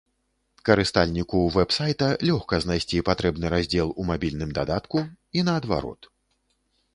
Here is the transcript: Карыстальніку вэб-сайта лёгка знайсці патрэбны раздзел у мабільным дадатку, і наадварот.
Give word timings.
Карыстальніку 0.67 1.41
вэб-сайта 1.55 2.07
лёгка 2.29 2.59
знайсці 2.63 3.03
патрэбны 3.11 3.45
раздзел 3.55 3.93
у 3.99 4.07
мабільным 4.09 4.57
дадатку, 4.59 5.05
і 5.39 5.45
наадварот. 5.51 6.01